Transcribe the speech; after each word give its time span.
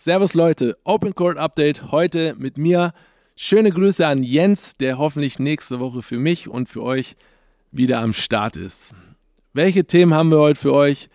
Servus 0.00 0.34
Leute, 0.34 0.78
Open 0.84 1.12
Court 1.12 1.38
Update 1.38 1.90
heute 1.90 2.36
mit 2.38 2.56
mir. 2.56 2.92
Schöne 3.34 3.72
Grüße 3.72 4.06
an 4.06 4.22
Jens, 4.22 4.76
der 4.76 4.96
hoffentlich 4.96 5.40
nächste 5.40 5.80
Woche 5.80 6.02
für 6.02 6.20
mich 6.20 6.46
und 6.46 6.68
für 6.68 6.84
euch 6.84 7.16
wieder 7.72 7.98
am 7.98 8.12
Start 8.12 8.56
ist. 8.56 8.94
Welche 9.54 9.86
Themen 9.86 10.14
haben 10.14 10.30
wir 10.30 10.38
heute 10.38 10.60
für 10.60 10.72
euch? 10.72 11.08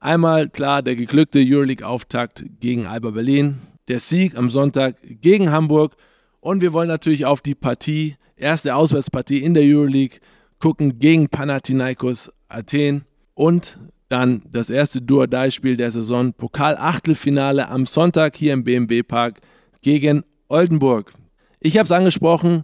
Einmal 0.00 0.48
klar 0.48 0.82
der 0.82 0.96
geglückte 0.96 1.38
Euroleague-Auftakt 1.38 2.44
gegen 2.58 2.86
Alba 2.86 3.10
Berlin, 3.10 3.58
der 3.86 4.00
Sieg 4.00 4.36
am 4.36 4.50
Sonntag 4.50 4.96
gegen 5.04 5.52
Hamburg 5.52 5.94
und 6.40 6.60
wir 6.60 6.72
wollen 6.72 6.88
natürlich 6.88 7.26
auf 7.26 7.40
die 7.40 7.54
Partie, 7.54 8.16
erste 8.36 8.74
Auswärtspartie 8.74 9.44
in 9.44 9.54
der 9.54 9.62
Euroleague, 9.62 10.18
gucken 10.58 10.98
gegen 10.98 11.28
Panathinaikos 11.28 12.32
Athen 12.48 13.04
und 13.34 13.78
dann 14.14 14.42
das 14.48 14.70
erste 14.70 15.02
Duodai-Spiel 15.02 15.76
der 15.76 15.90
Saison, 15.90 16.32
Pokal-Achtelfinale 16.34 17.68
am 17.68 17.84
Sonntag 17.84 18.36
hier 18.36 18.52
im 18.52 18.62
BMW 18.62 19.02
Park 19.02 19.40
gegen 19.82 20.22
Oldenburg. 20.48 21.12
Ich 21.58 21.78
habe 21.78 21.86
es 21.86 21.90
angesprochen, 21.90 22.62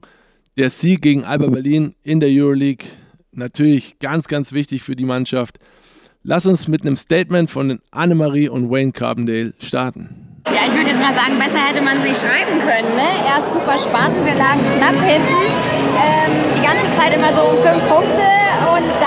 der 0.57 0.71
Sieg 0.71 1.03
gegen 1.03 1.25
Alba 1.25 1.49
Berlin 1.49 1.97
in 2.05 2.21
der 2.21 2.29
Euroleague, 2.31 2.87
natürlich 3.33 3.99
ganz, 3.99 4.29
ganz 4.29 4.53
wichtig 4.53 4.83
für 4.83 4.95
die 4.95 5.05
Mannschaft. 5.05 5.59
Lass 6.23 6.47
uns 6.47 6.69
mit 6.69 6.83
einem 6.83 6.97
Statement 6.97 7.51
von 7.51 7.81
Annemarie 7.91 8.49
und 8.49 8.71
Wayne 8.71 8.93
Carbondale 8.93 9.53
starten. 9.59 10.31
Ja, 10.47 10.69
ich 10.69 10.75
würde 10.75 10.91
jetzt 10.91 11.01
mal 11.01 11.15
sagen, 11.15 11.37
besser 11.37 11.67
hätte 11.67 11.83
man 11.83 11.97
es 11.99 12.05
nicht 12.05 12.21
schreiben 12.21 12.61
können. 12.61 12.95
Ne? 12.95 13.09
Erst 13.27 13.53
super 13.53 13.77
spannend, 13.77 14.25
wir 14.25 14.35
lagen 14.35 14.61
knapp 14.79 14.95
hinten. 15.03 15.35
Ähm, 15.99 16.33
die 16.57 16.63
ganze 16.63 16.97
Zeit 16.97 17.13
immer 17.13 17.33
so 17.35 17.43
um 17.43 17.59
fünf 17.59 17.89
Punkte 17.89 18.10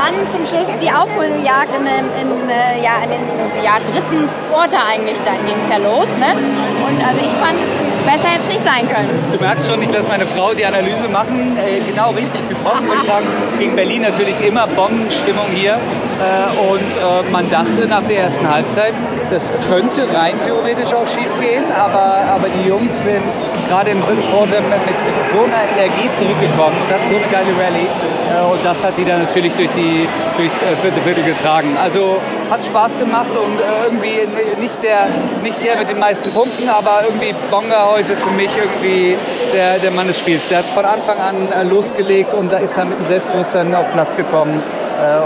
dann 0.04 0.16
zum 0.32 0.46
Schluss 0.46 0.68
die 0.82 0.92
Aufholjagd 0.92 1.72
im, 1.80 1.88
im, 1.88 2.50
äh, 2.50 2.84
ja, 2.84 3.04
in 3.04 3.10
den 3.10 3.64
ja, 3.64 3.80
dritten 3.80 4.28
Quarter 4.50 4.84
eigentlich, 4.86 5.16
dann 5.24 5.40
ging 5.46 5.56
es 5.64 5.70
ja 5.72 5.78
los. 5.78 6.10
Ne? 6.20 6.36
Und 6.84 7.00
also 7.00 7.20
ich 7.24 7.34
fand, 7.40 7.60
besser 8.04 8.28
hätte 8.28 8.44
es 8.44 8.50
nicht 8.50 8.64
sein 8.66 8.88
können. 8.90 9.10
Du 9.32 9.40
merkst 9.40 9.68
schon, 9.68 9.82
ich 9.82 9.92
lasse 9.92 10.08
meine 10.10 10.26
Frau 10.26 10.54
die 10.54 10.66
Analyse 10.66 11.08
machen. 11.08 11.58
Äh, 11.58 11.80
genau 11.88 12.12
richtig 12.12 12.42
getroffen, 12.50 12.88
würde 12.88 13.02
ich 13.02 13.08
sagen. 13.08 13.26
Gegen 13.58 13.76
Berlin 13.76 14.02
natürlich 14.02 14.36
immer 14.46 14.68
Bombenstimmung 14.68 15.48
hier. 15.54 15.80
Äh, 16.24 16.72
und 16.72 16.80
äh, 16.80 17.32
man 17.32 17.50
dachte 17.50 17.88
nach 17.90 18.04
der 18.08 18.24
ersten 18.24 18.48
Halbzeit, 18.50 18.94
das 19.30 19.52
könnte 19.68 20.02
rein 20.16 20.38
theoretisch 20.40 20.94
auch 20.94 21.08
schief 21.08 21.32
gehen, 21.42 21.64
aber, 21.76 22.16
aber 22.32 22.48
die 22.48 22.70
Jungs 22.70 22.92
sind 23.04 23.24
gerade 23.68 23.92
im 23.92 24.02
dritten 24.02 24.22
mit, 24.22 24.84
mit, 24.86 24.98
so 25.34 25.40
einer 25.44 25.64
Energie 25.76 26.08
zurückgekommen 26.18 26.76
und 26.80 26.88
hatten 26.94 27.10
so 27.10 27.18
eine 27.18 27.28
geile 27.28 27.52
Rallye. 27.60 27.88
Äh, 27.88 28.52
und 28.52 28.64
das 28.64 28.78
hat 28.84 28.94
die 28.98 29.04
dann 29.04 29.24
natürlich 29.24 29.54
durch 29.56 29.72
die, 29.76 30.08
durchs 30.38 30.56
vierte 30.82 31.02
Viertel 31.02 31.24
getragen. 31.24 31.68
Also 31.82 32.22
hat 32.50 32.64
Spaß 32.64 32.98
gemacht 33.00 33.32
und 33.34 33.60
irgendwie 33.84 34.24
nicht 34.62 34.82
der, 34.84 35.08
nicht 35.42 35.62
der 35.64 35.78
mit 35.78 35.90
den 35.90 36.00
meisten 36.00 36.30
Punkten, 36.32 36.70
aber 36.70 37.02
irgendwie 37.04 37.34
Bonga 37.52 37.90
heute 37.92 38.16
für 38.16 38.32
mich 38.32 38.52
irgendwie 38.56 39.18
der, 39.54 39.80
der 39.80 39.92
Mann 39.92 40.08
des 40.08 40.20
Spiels. 40.20 40.48
Der 40.50 40.60
hat 40.60 40.66
von 40.66 40.86
Anfang 40.86 41.18
an 41.20 41.70
losgelegt 41.70 42.34
und 42.34 42.52
da 42.52 42.58
ist 42.58 42.78
er 42.78 42.86
mit 42.86 43.00
dem 43.00 43.08
Selbstbewusstsein 43.08 43.74
auf 43.76 43.92
Platz 43.92 44.16
gekommen 44.16 44.62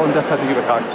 und 0.03 0.15
das 0.15 0.31
hat 0.31 0.41
sich 0.41 0.49
übertragen. 0.49 0.85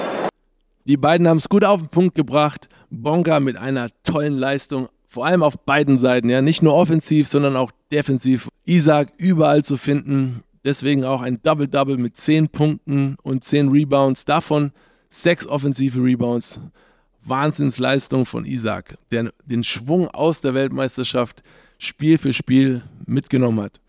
Die 0.85 0.97
beiden 0.97 1.29
haben 1.29 1.37
es 1.37 1.49
gut 1.49 1.65
auf 1.65 1.81
den 1.81 1.89
Punkt 1.89 2.15
gebracht. 2.15 2.69
Bonga 2.91 3.41
mit 3.41 3.57
einer 3.57 3.89
tollen 4.05 4.37
Leistung, 4.37 4.89
vor 5.09 5.27
allem 5.27 5.43
auf 5.43 5.59
beiden 5.59 5.99
Seiten, 5.99 6.29
ja, 6.29 6.43
nicht 6.43 6.63
nur 6.63 6.75
offensiv, 6.75 7.29
sondern 7.29 7.57
auch 7.57 7.71
defensiv. 7.91 8.49
Isaac 8.65 9.13
überall 9.19 9.63
zu 9.63 9.77
finden, 9.77 10.43
deswegen 10.65 11.05
auch 11.05 11.23
ein 11.23 11.41
Double-Double 11.43 11.99
mit 11.99 12.17
10 12.17 12.49
Punkten 12.49 13.17
und 13.23 13.45
10 13.45 13.69
Rebounds, 13.69 14.25
davon 14.25 14.73
6 15.11 15.47
offensive 15.47 16.03
Rebounds. 16.03 16.61
Wahnsinnsleistung 17.25 18.27
von 18.27 18.45
Isaac, 18.45 18.97
der 19.11 19.31
den 19.45 19.63
Schwung 19.63 20.09
aus 20.09 20.41
der 20.41 20.55
Weltmeisterschaft 20.55 21.43
Spiel 21.79 22.19
für 22.19 22.33
Spiel 22.33 22.83
mitgenommen 23.07 23.61
hat. 23.61 23.81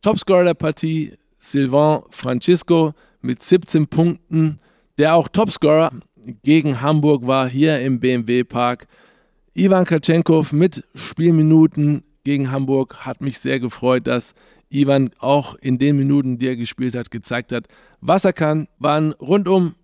Topscorer 0.00 0.44
der 0.44 0.54
Partie 0.54 1.14
Sylvain 1.38 2.02
Francisco 2.10 2.94
mit 3.22 3.42
17 3.42 3.86
Punkten, 3.86 4.58
der 4.98 5.14
auch 5.14 5.28
Topscorer 5.28 5.92
gegen 6.42 6.80
Hamburg 6.80 7.26
war 7.26 7.48
hier 7.48 7.80
im 7.80 8.00
BMW 8.00 8.44
Park. 8.44 8.86
Ivan 9.54 9.84
Katschenkov 9.84 10.52
mit 10.52 10.84
Spielminuten 10.94 12.04
gegen 12.24 12.50
Hamburg 12.50 13.04
hat 13.04 13.20
mich 13.20 13.38
sehr 13.38 13.60
gefreut, 13.60 14.06
dass 14.06 14.34
Ivan 14.70 15.10
auch 15.18 15.54
in 15.56 15.78
den 15.78 15.96
Minuten, 15.96 16.38
die 16.38 16.46
er 16.46 16.56
gespielt 16.56 16.94
hat, 16.94 17.10
gezeigt 17.10 17.52
hat, 17.52 17.66
was 18.00 18.24
er 18.24 18.32
kann. 18.32 18.68
War 18.78 18.98
ein 18.98 19.12
rundum 19.12 19.74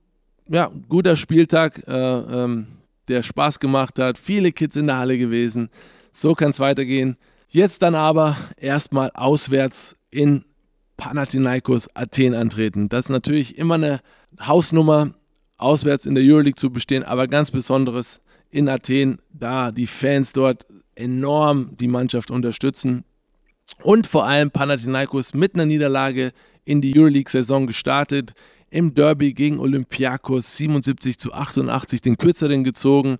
ja, 0.48 0.70
guter 0.88 1.16
Spieltag, 1.16 1.86
äh, 1.86 1.92
ähm, 1.92 2.68
der 3.08 3.22
Spaß 3.22 3.60
gemacht 3.60 3.98
hat. 3.98 4.18
Viele 4.18 4.52
Kids 4.52 4.76
in 4.76 4.86
der 4.86 4.98
Halle 4.98 5.18
gewesen. 5.18 5.70
So 6.10 6.34
kann 6.34 6.50
es 6.50 6.60
weitergehen. 6.60 7.16
Jetzt 7.48 7.82
dann 7.82 7.94
aber 7.94 8.36
erstmal 8.56 9.10
auswärts 9.14 9.96
in 10.10 10.44
Panathinaikos 10.98 11.88
Athen 11.94 12.34
antreten. 12.34 12.90
Das 12.90 13.06
ist 13.06 13.10
natürlich 13.10 13.56
immer 13.56 13.76
eine 13.76 14.00
Hausnummer 14.38 15.12
auswärts 15.56 16.04
in 16.04 16.14
der 16.14 16.24
Euroleague 16.24 16.56
zu 16.56 16.70
bestehen, 16.70 17.02
aber 17.02 17.26
ganz 17.26 17.50
Besonderes 17.50 18.20
in 18.50 18.68
Athen, 18.68 19.18
da 19.32 19.72
die 19.72 19.86
Fans 19.86 20.32
dort 20.32 20.66
enorm 20.94 21.76
die 21.78 21.88
Mannschaft 21.88 22.30
unterstützen 22.30 23.04
und 23.82 24.06
vor 24.06 24.24
allem 24.24 24.50
Panathinaikos 24.50 25.34
mit 25.34 25.54
einer 25.54 25.66
Niederlage 25.66 26.32
in 26.64 26.80
die 26.80 26.98
Euroleague-Saison 26.98 27.66
gestartet. 27.66 28.34
Im 28.70 28.92
Derby 28.92 29.32
gegen 29.32 29.60
Olympiakos 29.60 30.56
77 30.58 31.18
zu 31.18 31.32
88 31.32 32.02
den 32.02 32.18
kürzeren 32.18 32.64
gezogen. 32.64 33.16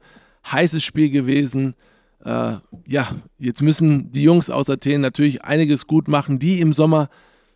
Heißes 0.50 0.82
Spiel 0.82 1.10
gewesen. 1.10 1.74
Äh, 2.22 2.56
ja, 2.86 3.16
jetzt 3.38 3.62
müssen 3.62 4.12
die 4.12 4.22
Jungs 4.22 4.50
aus 4.50 4.68
Athen 4.68 5.00
natürlich 5.00 5.44
einiges 5.44 5.86
gut 5.86 6.08
machen, 6.08 6.38
die 6.38 6.60
im 6.60 6.74
Sommer 6.74 7.08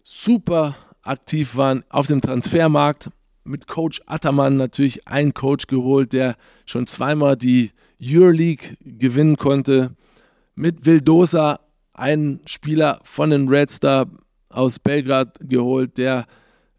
super 0.02 0.76
aktiv 1.02 1.56
waren 1.56 1.84
auf 1.88 2.06
dem 2.06 2.20
Transfermarkt 2.20 3.10
mit 3.44 3.66
Coach 3.66 4.00
Attermann 4.06 4.56
natürlich 4.56 5.08
einen 5.08 5.34
Coach 5.34 5.66
geholt, 5.66 6.12
der 6.12 6.36
schon 6.64 6.86
zweimal 6.86 7.36
die 7.36 7.72
Euroleague 8.00 8.76
gewinnen 8.80 9.36
konnte. 9.36 9.96
Mit 10.54 10.86
Vildosa 10.86 11.60
einen 11.94 12.40
Spieler 12.46 13.00
von 13.02 13.30
den 13.30 13.48
Red 13.48 13.70
Star 13.70 14.06
aus 14.48 14.78
Belgrad 14.78 15.38
geholt, 15.40 15.98
der 15.98 16.26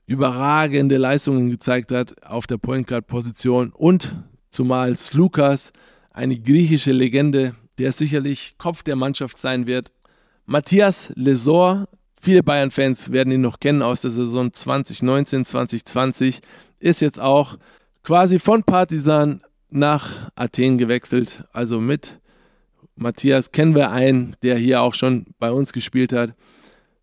überragende 0.06 0.98
Leistungen 0.98 1.50
gezeigt 1.50 1.92
hat 1.92 2.24
auf 2.24 2.46
der 2.48 2.58
Point 2.58 2.88
Guard 2.88 3.08
Position 3.08 3.72
und 3.72 4.16
zumal 4.50 4.96
Slukas, 4.96 5.72
eine 6.12 6.40
griechische 6.40 6.92
Legende, 6.92 7.56
der 7.80 7.92
sicherlich 7.92 8.58
Kopf 8.58 8.84
der 8.84 8.96
Mannschaft 8.96 9.38
sein 9.38 9.66
wird. 9.66 9.92
Matthias 10.46 11.12
Lesor, 11.16 11.88
Viele 12.24 12.42
Bayern-Fans 12.42 13.12
werden 13.12 13.34
ihn 13.34 13.42
noch 13.42 13.60
kennen 13.60 13.82
aus 13.82 14.00
der 14.00 14.10
Saison 14.10 14.54
2019, 14.54 15.44
2020. 15.44 16.40
Ist 16.80 17.02
jetzt 17.02 17.20
auch 17.20 17.58
quasi 18.02 18.40
von 18.40 18.64
Partisan 18.64 19.42
nach 19.70 20.32
Athen 20.36 20.78
gewechselt. 20.78 21.44
Also 21.52 21.82
mit 21.82 22.22
Matthias 22.96 23.52
kennen 23.52 23.76
wir 23.76 23.92
einen, 23.92 24.38
der 24.42 24.56
hier 24.56 24.84
auch 24.84 24.94
schon 24.94 25.26
bei 25.38 25.52
uns 25.52 25.74
gespielt 25.74 26.14
hat. 26.14 26.34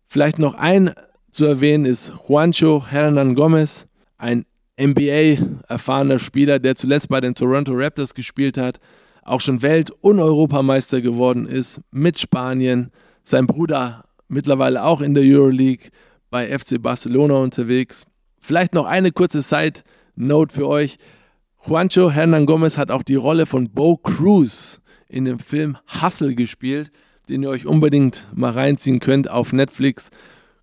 Vielleicht 0.07 0.39
noch 0.39 0.55
ein 0.55 0.91
zu 1.29 1.45
erwähnen 1.45 1.85
ist 1.85 2.11
Juancho 2.27 2.83
Hernan 2.89 3.35
Gomez, 3.35 3.85
ein 4.17 4.47
NBA-erfahrener 4.79 6.17
Spieler, 6.17 6.57
der 6.57 6.75
zuletzt 6.75 7.09
bei 7.09 7.21
den 7.21 7.35
Toronto 7.35 7.73
Raptors 7.75 8.15
gespielt 8.15 8.57
hat, 8.57 8.79
auch 9.21 9.39
schon 9.39 9.61
Welt- 9.61 9.91
und 9.91 10.19
Europameister 10.19 10.99
geworden 10.99 11.45
ist 11.45 11.79
mit 11.91 12.17
Spanien. 12.17 12.89
Sein 13.23 13.45
Bruder 13.45 14.05
mittlerweile 14.31 14.83
auch 14.83 15.01
in 15.01 15.13
der 15.13 15.23
Euroleague 15.23 15.89
bei 16.29 16.57
FC 16.57 16.81
Barcelona 16.81 17.35
unterwegs. 17.35 18.05
Vielleicht 18.39 18.73
noch 18.73 18.85
eine 18.85 19.11
kurze 19.11 19.41
Side-Note 19.41 20.55
für 20.55 20.67
euch. 20.67 20.97
Juancho 21.63 22.09
Hernan 22.09 22.45
Gomez 22.45 22.77
hat 22.77 22.89
auch 22.89 23.03
die 23.03 23.15
Rolle 23.15 23.45
von 23.45 23.69
Bo 23.69 23.97
Cruz 23.97 24.81
in 25.07 25.25
dem 25.25 25.39
Film 25.39 25.77
Hustle 26.01 26.33
gespielt, 26.33 26.91
den 27.29 27.43
ihr 27.43 27.49
euch 27.49 27.67
unbedingt 27.67 28.25
mal 28.33 28.51
reinziehen 28.51 28.99
könnt 28.99 29.29
auf 29.29 29.53
Netflix. 29.53 30.09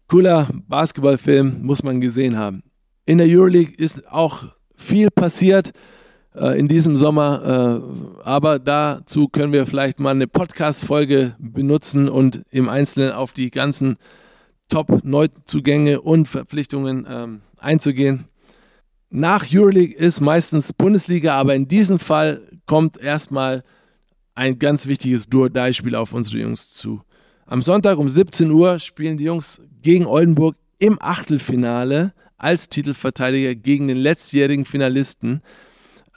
Cooler 0.09 0.49
Basketballfilm, 0.67 1.63
muss 1.63 1.83
man 1.83 2.01
gesehen 2.01 2.37
haben. 2.39 2.63
In 3.05 3.19
der 3.19 3.29
Euroleague 3.29 3.75
ist 3.77 4.11
auch 4.11 4.45
viel 4.75 5.11
passiert 5.11 5.73
äh, 6.41 6.59
in 6.59 6.69
diesem 6.69 6.97
Sommer. 6.97 7.83
Äh, 7.83 8.23
aber 8.25 8.59
dazu 8.59 9.29
können 9.29 9.53
wir 9.53 9.67
vielleicht 9.67 10.01
mal 10.01 10.11
eine 10.11 10.27
Podcast-Folge 10.27 11.35
benutzen 11.39 12.09
und 12.09 12.43
im 12.51 12.69
Einzelnen 12.69 13.13
auf 13.13 13.33
die 13.33 13.51
ganzen 13.51 13.97
Top-Neuzugänge 14.69 16.01
und 16.01 16.29
Verpflichtungen 16.29 17.07
ähm, 17.09 17.41
einzugehen. 17.57 18.25
Nach 19.11 19.47
Euroleague 19.51 19.97
ist 19.97 20.21
meistens 20.21 20.73
Bundesliga, 20.73 21.35
aber 21.35 21.55
in 21.55 21.67
diesem 21.67 21.99
Fall 21.99 22.43
kommt 22.67 23.01
erstmal 23.01 23.65
ein 24.35 24.59
ganz 24.59 24.87
wichtiges 24.87 25.29
Duo-Die-Spiel 25.29 25.95
auf 25.95 26.13
unsere 26.13 26.43
Jungs 26.43 26.75
zu. 26.75 27.01
Am 27.47 27.63
Sonntag 27.63 27.97
um 27.97 28.09
17 28.09 28.51
Uhr 28.51 28.79
spielen 28.79 29.17
die 29.17 29.25
Jungs 29.25 29.63
gegen 29.81 30.05
Oldenburg 30.05 30.57
im 30.79 30.99
Achtelfinale 31.01 32.13
als 32.37 32.69
Titelverteidiger 32.69 33.55
gegen 33.55 33.89
den 33.89 33.97
letztjährigen 33.97 34.65
Finalisten. 34.65 35.43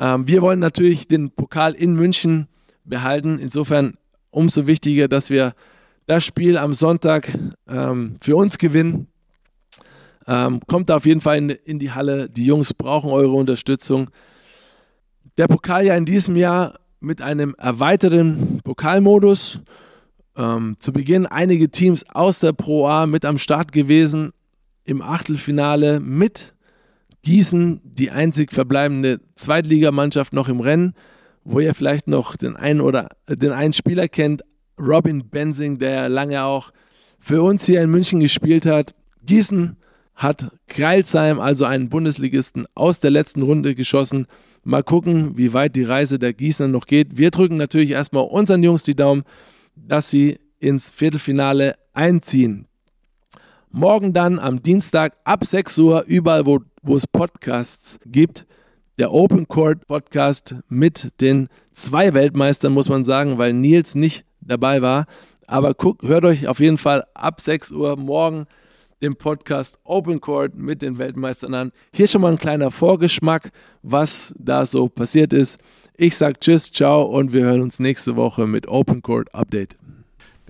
Ähm, 0.01 0.27
wir 0.27 0.41
wollen 0.41 0.59
natürlich 0.59 1.07
den 1.07 1.29
Pokal 1.29 1.73
in 1.73 1.93
München 1.93 2.47
behalten. 2.83 3.37
Insofern 3.39 3.93
umso 4.31 4.65
wichtiger, 4.65 5.07
dass 5.07 5.29
wir 5.29 5.53
das 6.07 6.25
Spiel 6.25 6.57
am 6.57 6.73
Sonntag 6.73 7.31
ähm, 7.69 8.17
für 8.19 8.35
uns 8.35 8.57
gewinnen. 8.57 9.07
Ähm, 10.27 10.59
kommt 10.67 10.89
auf 10.89 11.05
jeden 11.05 11.21
Fall 11.21 11.37
in, 11.37 11.49
in 11.49 11.79
die 11.79 11.91
Halle. 11.91 12.29
Die 12.29 12.45
Jungs 12.45 12.73
brauchen 12.73 13.11
eure 13.11 13.33
Unterstützung. 13.33 14.09
Der 15.37 15.47
Pokal 15.47 15.85
ja 15.85 15.95
in 15.95 16.05
diesem 16.05 16.35
Jahr 16.35 16.79
mit 16.99 17.21
einem 17.21 17.55
erweiterten 17.57 18.59
Pokalmodus. 18.63 19.59
Ähm, 20.35 20.77
zu 20.79 20.93
Beginn 20.93 21.27
einige 21.27 21.69
Teams 21.69 22.05
aus 22.09 22.39
der 22.39 22.53
Pro 22.53 22.87
A 22.87 23.05
mit 23.05 23.23
am 23.23 23.37
Start 23.37 23.71
gewesen. 23.71 24.31
Im 24.83 25.01
Achtelfinale 25.01 25.99
mit 25.99 26.53
Gießen, 27.23 27.81
die 27.83 28.11
einzig 28.11 28.51
verbleibende 28.51 29.19
Zweitligamannschaft 29.35 30.33
noch 30.33 30.49
im 30.49 30.59
Rennen, 30.59 30.93
wo 31.43 31.59
ihr 31.59 31.73
vielleicht 31.73 32.07
noch 32.07 32.35
den 32.35 32.55
einen 32.55 32.81
oder 32.81 33.09
den 33.27 33.51
einen 33.51 33.73
Spieler 33.73 34.07
kennt, 34.07 34.43
Robin 34.79 35.29
Bensing, 35.29 35.79
der 35.79 36.09
lange 36.09 36.43
auch 36.43 36.71
für 37.19 37.43
uns 37.43 37.65
hier 37.65 37.81
in 37.81 37.91
München 37.91 38.19
gespielt 38.19 38.65
hat. 38.65 38.95
Gießen 39.23 39.77
hat 40.15 40.51
Kreilsheim, 40.67 41.39
also 41.39 41.65
einen 41.65 41.89
Bundesligisten, 41.89 42.65
aus 42.75 42.99
der 42.99 43.11
letzten 43.11 43.41
Runde 43.41 43.75
geschossen. 43.75 44.27
Mal 44.63 44.83
gucken, 44.83 45.37
wie 45.37 45.53
weit 45.53 45.75
die 45.75 45.83
Reise 45.83 46.19
der 46.19 46.33
Gießener 46.33 46.69
noch 46.69 46.85
geht. 46.85 47.17
Wir 47.17 47.31
drücken 47.31 47.57
natürlich 47.57 47.91
erstmal 47.91 48.23
unseren 48.23 48.61
Jungs 48.63 48.83
die 48.83 48.95
Daumen, 48.95 49.23
dass 49.75 50.09
sie 50.09 50.37
ins 50.59 50.89
Viertelfinale 50.89 51.73
einziehen. 51.93 52.67
Morgen 53.71 54.13
dann 54.13 54.37
am 54.37 54.61
Dienstag 54.61 55.17
ab 55.23 55.45
6 55.45 55.79
Uhr, 55.79 56.03
überall 56.05 56.45
wo, 56.45 56.59
wo 56.81 56.95
es 56.95 57.07
Podcasts 57.07 57.99
gibt, 58.05 58.45
der 58.97 59.11
Open 59.11 59.47
Court 59.47 59.87
Podcast 59.87 60.55
mit 60.67 61.21
den 61.21 61.47
zwei 61.71 62.13
Weltmeistern, 62.13 62.73
muss 62.73 62.89
man 62.89 63.03
sagen, 63.03 63.37
weil 63.37 63.53
Nils 63.53 63.95
nicht 63.95 64.25
dabei 64.41 64.81
war. 64.81 65.05
Aber 65.47 65.73
guckt, 65.73 66.03
hört 66.03 66.25
euch 66.25 66.47
auf 66.47 66.59
jeden 66.59 66.77
Fall 66.77 67.03
ab 67.13 67.41
6 67.41 67.71
Uhr 67.71 67.97
morgen 67.97 68.45
den 69.01 69.15
Podcast 69.15 69.79
Open 69.83 70.21
Court 70.21 70.55
mit 70.55 70.81
den 70.81 70.97
Weltmeistern 70.97 71.53
an. 71.53 71.71
Hier 71.93 72.07
schon 72.07 72.21
mal 72.21 72.31
ein 72.31 72.37
kleiner 72.37 72.71
Vorgeschmack, 72.71 73.51
was 73.81 74.33
da 74.37 74.65
so 74.65 74.87
passiert 74.87 75.33
ist. 75.33 75.59
Ich 75.97 76.15
sage 76.15 76.39
Tschüss, 76.39 76.71
ciao 76.71 77.03
und 77.03 77.33
wir 77.33 77.43
hören 77.43 77.61
uns 77.61 77.79
nächste 77.79 78.15
Woche 78.15 78.47
mit 78.47 78.67
Open 78.67 79.01
Court 79.01 79.33
Update. 79.33 79.77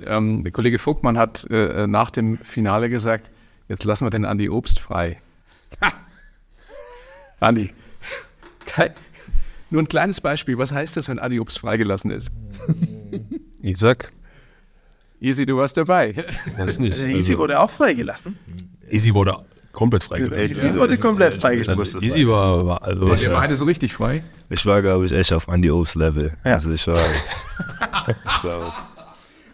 Ähm, 0.06 0.44
der 0.44 0.52
Kollege 0.52 0.80
Vogtmann 0.80 1.18
hat 1.18 1.48
äh, 1.50 1.88
nach 1.88 2.12
dem 2.12 2.38
Finale 2.40 2.90
gesagt, 2.90 3.32
jetzt 3.68 3.84
lassen 3.84 4.06
wir 4.06 4.10
den 4.10 4.26
Andi 4.26 4.50
Obst 4.50 4.80
frei. 4.80 5.20
Andi, 7.42 7.72
kein, 8.68 8.92
nur 9.72 9.82
ein 9.82 9.88
kleines 9.88 10.22
Beispiel. 10.22 10.58
Was 10.58 10.72
heißt 10.72 10.96
das, 10.96 11.10
wenn 11.10 11.18
Adi 11.18 11.40
Obst 11.40 11.60
freigelassen 11.60 12.12
ist? 12.12 12.32
Isaac? 13.62 14.12
Easy, 15.20 15.46
du 15.46 15.58
warst 15.58 15.76
dabei. 15.76 16.14
Weiß 16.58 16.80
nicht. 16.80 17.00
Der 17.00 17.10
Easy 17.10 17.38
wurde 17.38 17.60
auch 17.60 17.70
freigelassen. 17.70 18.38
Easy 18.90 19.14
wurde 19.14 19.38
komplett 19.72 20.04
freigelassen. 20.04 20.56
Easy 20.56 20.76
wurde 20.76 20.98
komplett 20.98 21.34
freigelassen. 21.36 21.80
Also 21.80 22.02
Easy 22.02 22.28
war, 22.28 22.66
war 22.66 22.84
also 22.84 23.10
War 23.10 23.22
ihr 23.22 23.30
beide 23.30 23.58
so 23.58 23.66
richtig 23.66 23.94
frei? 23.94 24.24
Ich 24.50 24.64
war, 24.66 24.82
glaube 24.82 25.06
ich, 25.06 25.12
echt 25.12 25.34
auf 25.34 25.48
Andy 25.48 25.72
Obst 25.72 25.96
Level. 25.96 26.34
Ja. 26.44 26.54
Also 26.54 26.72
ich 26.72 26.86
war, 26.86 26.98
ich 28.08 28.44
war 28.44 28.91